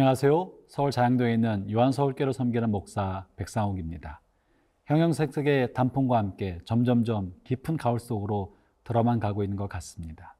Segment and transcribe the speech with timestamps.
[0.00, 0.50] 안녕하세요.
[0.66, 4.22] 서울 자양동에 있는 요한서울교를 섬기는 목사 백상욱입니다.
[4.86, 10.38] 형형색색의 단풍과 함께 점점점 깊은 가을 속으로 들어만 가고 있는 것 같습니다.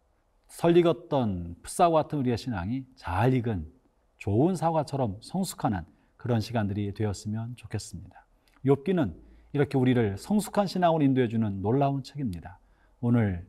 [0.48, 3.70] 설익었던 풋사과 같은 우리의 신앙이 잘 익은
[4.16, 5.82] 좋은 사과처럼 성숙하는
[6.16, 8.24] 그런 시간들이 되었으면 좋겠습니다.
[8.64, 9.14] 욥기는
[9.52, 12.60] 이렇게 우리를 성숙한 신앙으로 인도해 주는 놀라운 책입니다.
[13.02, 13.46] 오늘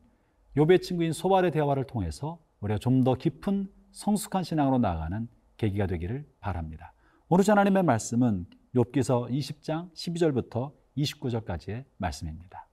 [0.57, 5.29] 욥의 친구인 소발의 대화를 통해서 우리가 좀 더 깊은 성숙한 신앙으로 나아가는
[5.61, 6.91] 계기가 되기를 바랍니다.
[7.29, 12.67] 오늘 하나님의 말씀은 욥기서 20장 12절부터 29절까지의 말씀입니다.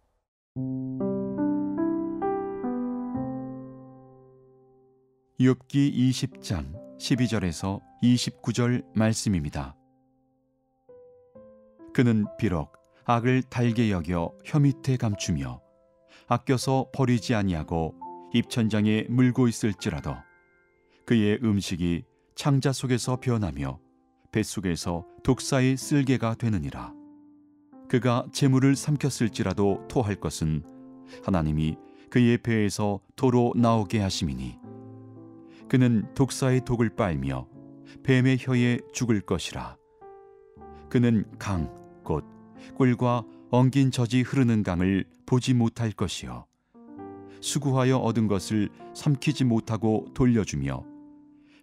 [5.39, 9.77] 욥기 20장 12절에서 29절 말씀입니다.
[11.93, 12.73] 그는 비록
[13.05, 15.61] 악을 달게 여겨 혀 밑에 감추며
[16.27, 17.95] 아껴서 버리지 아니하고
[18.33, 20.15] 입천장에 물고 있을지라도
[21.05, 22.05] 그의 음식이
[22.39, 23.81] 창자 속에서 변하며
[24.31, 26.95] 뱃속에서 독사의 쓸개가 되느니라.
[27.89, 30.63] 그가 재물을 삼켰을지라도 토할 것은
[31.25, 31.75] 하나님이
[32.11, 34.57] 그의 배에서 토로 나오게 하심이니
[35.69, 37.49] 그는 독사의 독을 빨며
[38.05, 39.77] 뱀의 혀에 죽을 것이라.
[40.89, 42.25] 그는 강, 곧
[42.77, 46.47] 꿀과 엉긴 젖이 흐르는 강을 보지 못할 것이요.
[47.41, 50.98] 수구하여 얻은 것을 삼키지 못하고 돌려주며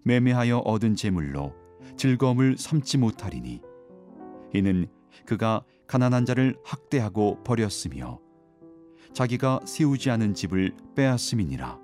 [0.06, 1.56] 매매하여 얻은 재물로
[1.98, 3.62] 즐거움을 삼지 못하리니
[4.54, 4.88] 이는
[5.26, 8.20] 그가 가난한 자를 학대하고 버렸으며
[9.14, 11.80] 자기가 세우지 않은 집을 빼앗음이니라.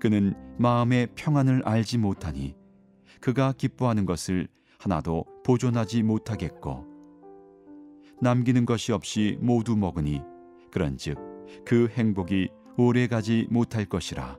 [0.00, 2.56] 그는 마음의 평안을 알지 못하니
[3.20, 6.86] 그가 기뻐하는 것을 하나도 보존하지 못하겠고
[8.22, 10.22] 남기는 것이 없이 모두 먹으니
[10.70, 11.18] 그런즉
[11.66, 14.38] 그 행복이 오래가지 못할 것이라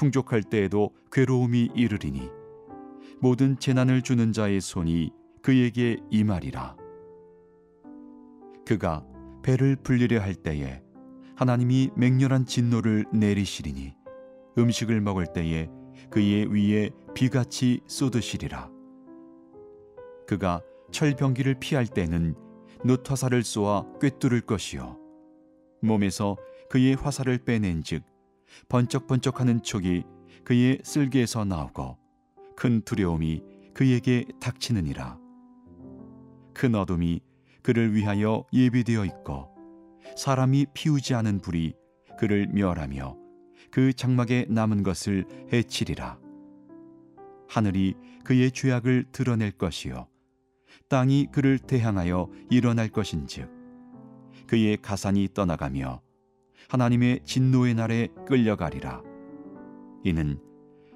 [0.00, 2.30] 풍족할 때에도 괴로움이 이르리니
[3.20, 5.10] 모든 재난을 주는 자의 손이
[5.42, 6.74] 그에게 임하리라.
[8.64, 9.04] 그가
[9.42, 10.82] 배를 불리려 할 때에
[11.36, 13.94] 하나님이 맹렬한 진노를 내리시리니
[14.56, 15.68] 음식을 먹을 때에
[16.08, 18.70] 그의 위에 비같이 쏟으시리라.
[20.26, 20.62] 그가
[20.92, 22.34] 철병기를 피할 때는
[22.86, 24.98] 놋 화살을 쏘아 꿰뚫을 것이요.
[25.82, 26.38] 몸에서
[26.70, 28.09] 그의 화살을 빼낸즉
[28.68, 30.04] 번쩍번쩍하는 촉이
[30.44, 31.96] 그의 쓸개에서 나오고
[32.56, 33.42] 큰 두려움이
[33.74, 35.18] 그에게 닥치느니라.
[36.52, 37.20] 큰 어둠이
[37.62, 39.48] 그를 위하여 예비되어 있고
[40.16, 41.74] 사람이 피우지 않은 불이
[42.18, 43.16] 그를 멸하며
[43.70, 46.18] 그 장막에 남은 것을 해치리라.
[47.48, 47.94] 하늘이
[48.24, 50.06] 그의 죄악을 드러낼 것이요
[50.88, 53.50] 땅이 그를 대항하여 일어날 것인즉
[54.46, 56.00] 그의 가산이 떠나가며
[56.68, 59.02] 하나님의 진노의 날에 끌려가리라
[60.04, 60.38] 이는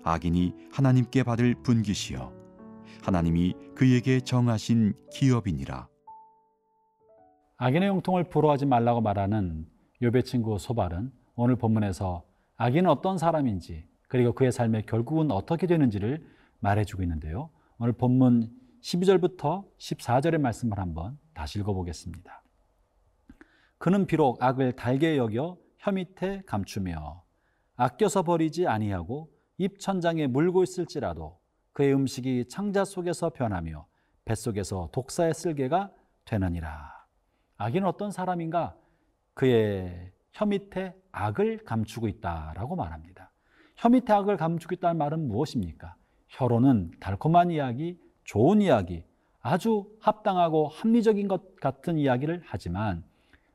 [0.02, 2.32] 악인이 하나님께 받을 분깃이요
[3.02, 5.88] 하나님이 그에게 정하신 기업이니라
[7.56, 9.66] 악인의 형통을 부러워하지 말라고 말하는
[10.02, 12.24] 욥의 친구 소발은 오늘 본문에서
[12.56, 16.24] 악인은 어떤 사람인지 그리고 그의 삶의 결국은 어떻게 되는지를
[16.60, 17.50] 말해주고 있는데요.
[17.78, 18.48] 오늘 본문
[18.80, 22.43] 12절부터 14절의 말씀을 한번 다시 읽어보겠습니다.
[23.84, 27.22] 그는 비록 악을 달게 여겨 혀 밑에 감추며
[27.76, 29.28] 아껴서 버리지 아니하고
[29.58, 31.38] 입천장에 물고 있을지라도
[31.74, 33.86] 그의 음식이 창자 속에서 변하며
[34.24, 35.90] 뱃속에서 독사의 쓸개가
[36.24, 36.94] 되느니라.
[37.58, 38.74] 악인은 어떤 사람인가?
[39.34, 43.32] 그의 혀 밑에 악을 감추고 있다라고 말합니다.
[43.76, 45.94] 혀 밑에 악을 감추고 있다는 말은 무엇입니까?
[46.28, 49.04] 혀로는 달콤한 이야기, 좋은 이야기,
[49.42, 53.04] 아주 합당하고 합리적인 것 같은 이야기를 하지만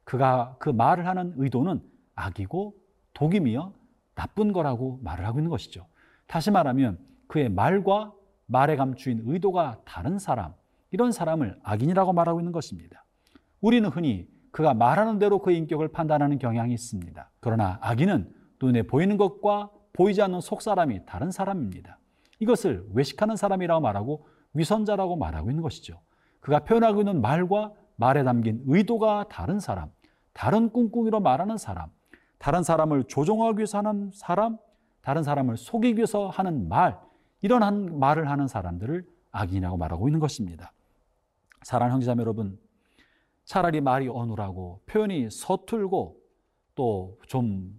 [0.09, 1.83] 그가 그 말을 하는 의도는
[2.15, 2.73] 악이고
[3.13, 3.73] 독임이여
[4.15, 5.85] 나쁜 거라고 말을 하고 있는 것이죠.
[6.25, 6.97] 다시 말하면
[7.27, 8.11] 그의 말과
[8.47, 10.55] 말에 감추인 의도가 다른 사람,
[10.89, 13.05] 이런 사람을 악인이라고 말하고 있는 것입니다.
[13.61, 17.29] 우리는 흔히 그가 말하는 대로 그 인격을 판단하는 경향이 있습니다.
[17.39, 21.99] 그러나 악인은 눈에 보이는 것과 보이지 않는 속사람이 다른 사람입니다.
[22.39, 26.01] 이것을 외식하는 사람이라고 말하고 위선자라고 말하고 있는 것이죠.
[26.39, 29.91] 그가 표현하고 있는 말과 말에 담긴 의도가 다른 사람,
[30.39, 31.89] 다른 꿍꿍이로 말하는 사람,
[32.37, 34.57] 다른 사람을 조종하기 위해서 하는 사람,
[35.01, 36.97] 다른 사람을 속이기 위해서 하는 말,
[37.41, 40.71] 이런 한 말을 하는 사람들을 악인이라고 말하고 있는 것입니다.
[41.63, 42.57] 사랑하는 형제자매 여러분,
[43.43, 46.15] 차라리 말이 어눌하고 표현이 서툴고
[46.73, 47.77] 또 좀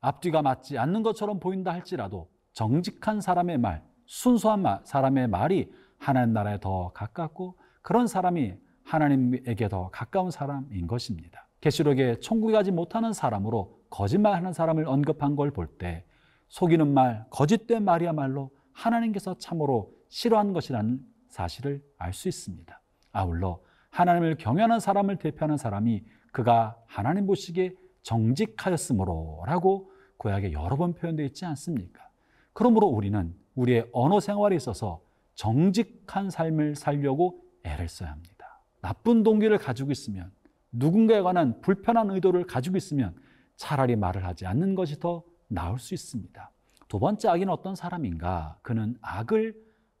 [0.00, 6.60] 앞뒤가 맞지 않는 것처럼 보인다 할지라도 정직한 사람의 말, 순수한 말, 사람의 말이 하나님 나라에
[6.60, 8.54] 더 가깝고 그런 사람이
[8.84, 11.45] 하나님에게 더 가까운 사람인 것입니다.
[11.66, 16.04] 계시록에 천국에 가지 못하는 사람으로 거짓말하는 사람을 언급한 걸 볼 때
[16.48, 22.80] 속이는 말, 거짓된 말이야말로 하나님께서 참으로 싫어한 것이라는 사실을 알 수 있습니다.
[23.10, 23.60] 아울러
[23.90, 27.72] 하나님을 경외하는 사람을 대표하는 사람이 그가 하나님 보시기에
[28.02, 32.08] 정직하였으므로라고 구약에 여러 번 표현되어 있지 않습니까?
[32.52, 35.00] 그러므로 우리는 우리의 언어 생활에 있어서
[35.34, 38.62] 정직한 삶을 살려고 애를 써야 합니다.
[38.80, 40.30] 나쁜 동기를 가지고 있으면
[40.72, 43.14] 누군가에 관한 불편한 의도를 가지고 있으면
[43.56, 46.50] 차라리 말을 하지 않는 것이 더 나을 수 있습니다.
[46.88, 48.58] 두 번째 악인은 어떤 사람인가?
[48.62, 49.54] 그는 악을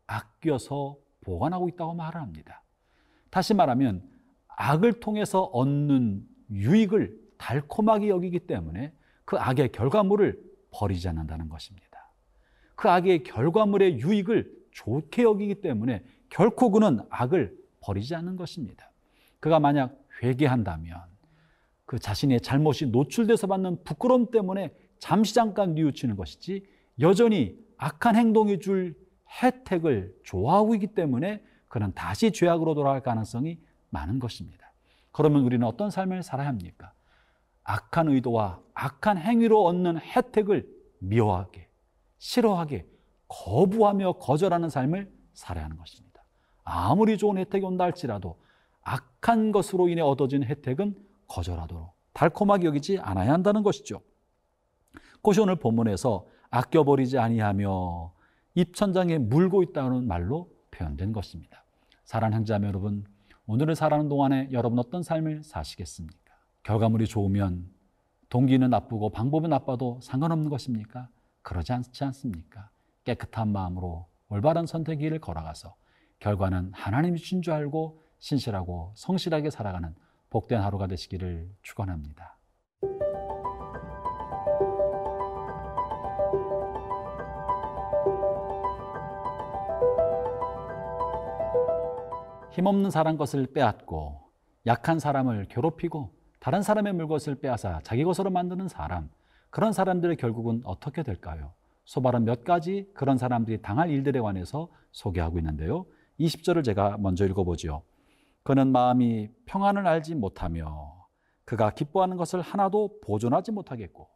[0.06, 2.62] 아껴서 보관하고 있다고 말을 합니다.
[3.30, 4.08] 다시 말하면
[4.48, 8.92] 악을 통해서 얻는 유익을 달콤하게 여기기 때문에
[9.24, 10.40] 그 악의 결과물을
[10.70, 12.12] 버리지 않는다는 것입니다.
[12.76, 18.90] 그 악의 결과물의 유익을 좋게 여기기 때문에 결코 그는 악을 버리지 않는 것입니다.
[19.40, 21.00] 그가 만약 회개한다면
[21.84, 26.66] 그 자신의 잘못이 노출돼서 받는 부끄러움 때문에 잠시 잠깐 뉘우치는 것이지
[27.00, 28.96] 여전히 악한 행동이 줄
[29.42, 33.58] 혜택을 좋아하고 있기 때문에 그는 다시 죄악으로 돌아갈 가능성이
[33.90, 34.72] 많은 것입니다.
[35.12, 36.92] 그러면 우리는 어떤 삶을 살아야 합니까?
[37.64, 41.68] 악한 의도와 악한 행위로 얻는 혜택을 미워하게,
[42.18, 42.86] 싫어하게,
[43.28, 46.22] 거부하며 거절하는 삶을 살아야 하는 것입니다.
[46.64, 48.38] 아무리 좋은 혜택이 온다 할지라도
[48.86, 50.94] 악한 것으로 인해 얻어진 혜택은
[51.26, 54.00] 거절하도록 달콤하게 여기지 않아야 한다는 것이죠.
[55.16, 58.12] 그것이 오늘 본문에서 아껴버리지 아니하며
[58.54, 61.64] 입천장에 물고 있다는 말로 표현된 것입니다.
[62.04, 63.04] 사랑하는 형제자매 여러분,
[63.48, 66.34] 오늘을 살아가는 동안에 여러분 어떤 삶을 사시겠습니까?
[66.62, 67.68] 결과물이 좋으면
[68.28, 71.08] 동기는 나쁘고 방법은 나빠도 상관없는 것입니까?
[71.42, 72.70] 그러지 않지 않습니까?
[73.04, 75.74] 깨끗한 마음으로 올바른 선택의 길을 걸어가서
[76.20, 79.94] 결과는 하나님이 주신 줄 알고 신실하고 성실하게 살아가는
[80.30, 82.36] 복된 하루가 되시기를 축원합니다.
[92.56, 94.18] 힘없는 사람 것을 빼앗고
[94.66, 99.10] 약한 사람을 괴롭히고 다른 사람의 물것을 빼앗아 자기 것으로 만드는 사람
[99.50, 101.52] 그런 사람들의 결국은 어떻게 될까요?
[101.84, 105.86] 소발은 몇 가지 그런 사람들이 당할 일들에 관해서 소개하고 있는데요.
[106.18, 107.82] 20절을 제가 먼저 읽어보지요.
[108.46, 111.08] 그는 마음이 평안을 알지 못하며
[111.44, 114.08] 그가 기뻐하는 것을 하나도 보존하지 못하겠고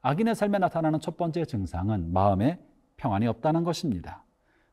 [0.00, 2.60] 악인의 삶에 나타나는 첫 번째 증상은 마음에
[2.98, 4.24] 평안이 없다는 것입니다.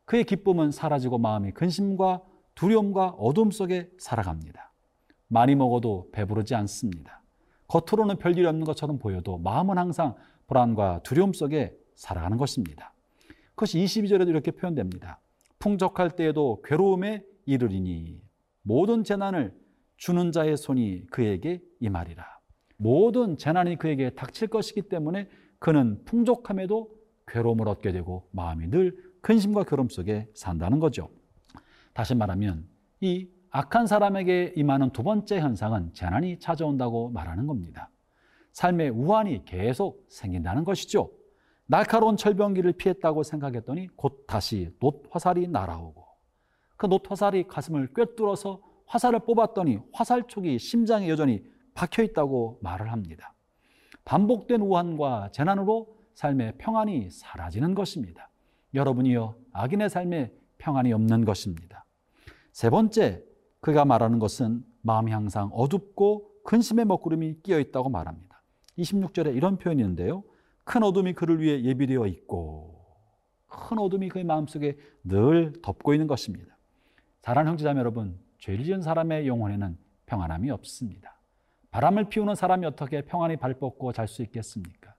[0.06, 2.22] 그의 기쁨은 사라지고 마음이 근심과
[2.54, 4.72] 두려움과 어둠 속에 살아갑니다.
[5.30, 7.24] 많이 먹어도 배부르지 않습니다.
[7.68, 10.14] 겉으로는 별일 없는 것처럼 보여도 마음은 항상
[10.46, 12.94] 불안과 두려움 속에 살아가는 것입니다.
[13.56, 15.20] 그것이 22절에도 이렇게 표현됩니다.
[15.58, 18.25] 풍족할 때에도 괴로움에 이르리니
[18.68, 19.54] 모든 재난을
[19.96, 22.26] 주는 자의 손이 그에게 임하리라.
[22.78, 25.30] 모든 재난이 그에게 닥칠 것이기 때문에
[25.60, 26.90] 그는 풍족함에도
[27.28, 31.10] 괴로움을 얻게 되고 마음이 늘 근심과 괴로움 속에 산다는 거죠.
[31.94, 32.68] 다시 말하면
[33.02, 37.92] 이 악한 사람에게 임하는 두 번째 현상은 재난이 찾아온다고 말하는 겁니다.
[38.54, 41.12] 삶의 우환이 계속 생긴다는 것이죠.
[41.68, 46.06] 날카로운 철병기를 피했다고 생각했더니 곧 다시 놋 화살이 날아오고
[46.78, 53.34] 그 놋 화살이 가슴을 꿰뚫어서 화살을 뽑았더니 화살촉이 심장에 여전히 박혀 있다고 말을 합니다.
[54.06, 58.30] 반복된 우환과 재난으로 삶의 평안이 사라지는 것입니다.
[58.74, 61.86] 여러분이요, 악인의 삶에 평안이 없는 것입니다.
[62.52, 63.24] 세 번째,
[63.60, 68.42] 그가 말하는 것은 마음이 항상 어둡고 근심의 먹구름이 끼어 있다고 말합니다.
[68.78, 70.24] 26절에 이런 표현이 있는데요.
[70.64, 72.76] 큰 어둠이 그를 위해 예비되어 있고
[73.48, 76.56] 큰 어둠이 그의 마음속에 늘 덮고 있는 것입니다.
[77.22, 81.16] 사랑하는 형제자매 여러분, 죄를 지은 사람의 영혼에는 평안함이 없습니다.
[81.72, 84.96] 바람을 피우는 사람이 어떻게 평안히 발 뻗고 잘 수 있겠습니까?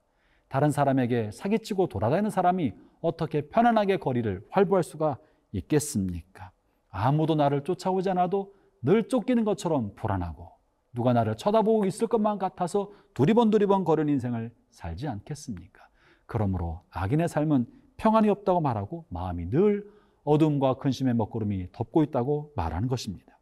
[0.47, 5.17] 다른 사람에게 사기치고 돌아다니는 사람이 어떻게 편안하게 거리를 활보할 수가
[5.51, 6.51] 있겠습니까?
[6.89, 10.51] 아무도 나를 쫓아오지 않아도 늘 쫓기는 것처럼 불안하고
[10.93, 15.87] 누가 나를 쳐다보고 있을 것만 같아서 두리번 두리번 거는 인생을 살지 않겠습니까?
[16.25, 17.65] 그러므로 악인의 삶은
[17.97, 19.89] 평안이 없다고 말하고 마음이 늘
[20.27, 23.39] 어둠과 근심의 먹구름이 덮고 있다고 말하는 것입니다.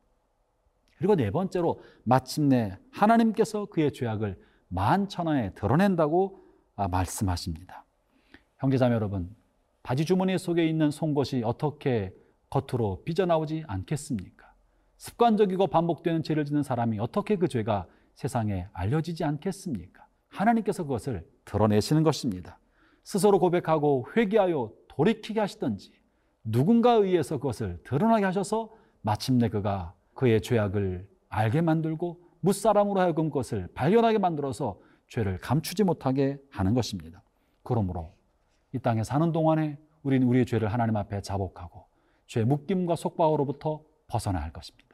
[0.98, 7.86] 그리고 네 번째로 마침내 하나님께서 그의 죄악을 만천하에 드러낸다고 말씀하십니다.
[8.60, 9.36] 형제자매 여러분,
[9.82, 12.14] 바지 주머니 속에 있는 송곳이 어떻게
[12.52, 14.54] 겉으로 삐져나오지 않겠습니까?
[14.98, 20.06] 습관적이고 반복되는 죄를 짓는 사람이 어떻게 그 죄가 세상에 알려지지 않겠습니까?
[20.30, 22.60] 하나님께서 그것을 드러내시는 것입니다.
[23.04, 26.05] 스스로 고백하고 회개하여 돌이키게 하시든지
[26.46, 28.70] 누군가에 의해서 그것을 드러나게 하셔서
[29.02, 36.74] 마침내 그가 그의 죄악을 알게 만들고 무사람으로 하여금 그것을 발견하게 만들어서 죄를 감추지 못하게 하는
[36.74, 37.22] 것입니다.
[37.64, 38.14] 그러므로
[38.74, 41.86] 이 땅에 사는 동안에 우리는 우리의 죄를 하나님 앞에 자복하고
[42.28, 44.86] 죄 묶임과 속박으로부터 벗어나야 할 것입니다.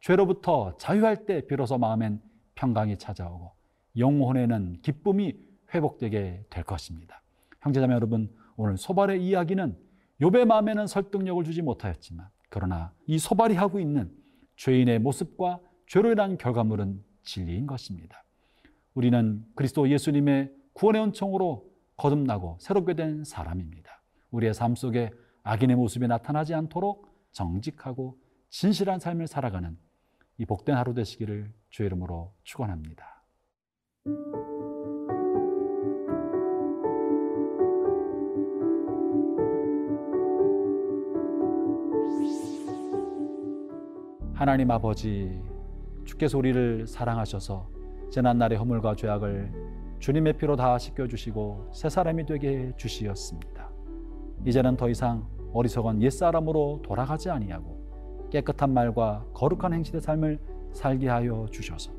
[0.00, 2.22] 죄로부터 자유할 때 비로소 마음엔
[2.54, 3.52] 평강이 찾아오고
[3.96, 5.34] 영혼에는 기쁨이
[5.74, 7.20] 회복되게 될 것입니다.
[7.62, 9.76] 형제자매 여러분, 오늘 소발의 이야기는
[10.20, 14.10] 욥의 마음에는 설득력을 주지 못하였지만 그러나 이 소발이 하고 있는
[14.56, 18.24] 죄인의 모습과 죄로 인한 결과물은 진리인 것입니다.
[18.94, 24.02] 우리는 그리스도 예수님의 구원의 은총으로 거듭나고 새롭게 된 사람입니다.
[24.30, 25.10] 우리의 삶 속에
[25.42, 28.18] 악인의 모습이 나타나지 않도록 정직하고
[28.50, 29.78] 진실한 삶을 살아가는
[30.38, 33.17] 이 복된 하루 되시기를 주의 이름으로 축원합니다.
[44.38, 45.36] 하나님 아버지
[46.04, 47.68] 주께서 우리를 사랑하셔서
[48.12, 49.50] 재난날의 허물과 죄악을
[49.98, 53.68] 주님의 피로 다 씻겨주시고 새 사람이 되게 주시었습니다.
[54.46, 60.38] 이제는 더 이상 어리석은 옛사람으로 돌아가지 아니하고 깨끗한 말과 거룩한 행실의 삶을
[60.72, 61.90] 살게 하여 주셔서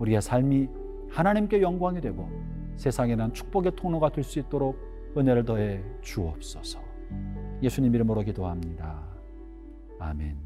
[0.00, 0.68] 우리의 삶이
[1.10, 2.28] 하나님께 영광이 되고
[2.74, 4.76] 세상에는 축복의 통로가 될 수 있도록
[5.16, 6.80] 은혜를 더해 주옵소서.
[7.62, 9.04] 예수님 이름으로 기도합니다.
[10.00, 10.45] 아멘.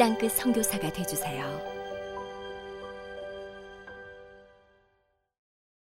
[0.00, 1.79] 땅끝 선교사가 되주세요.